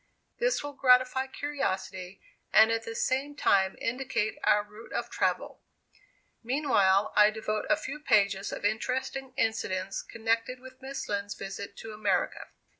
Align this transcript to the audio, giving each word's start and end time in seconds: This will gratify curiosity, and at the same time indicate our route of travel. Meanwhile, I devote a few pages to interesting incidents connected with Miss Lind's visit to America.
This 0.39 0.63
will 0.63 0.73
gratify 0.73 1.27
curiosity, 1.27 2.19
and 2.51 2.71
at 2.71 2.85
the 2.85 2.95
same 2.95 3.35
time 3.35 3.77
indicate 3.79 4.39
our 4.43 4.63
route 4.63 4.91
of 4.93 5.11
travel. 5.11 5.61
Meanwhile, 6.41 7.13
I 7.15 7.29
devote 7.29 7.67
a 7.69 7.77
few 7.77 7.99
pages 7.99 8.49
to 8.49 8.67
interesting 8.67 9.31
incidents 9.37 10.01
connected 10.01 10.59
with 10.59 10.81
Miss 10.81 11.07
Lind's 11.07 11.35
visit 11.35 11.77
to 11.77 11.93
America. 11.93 12.47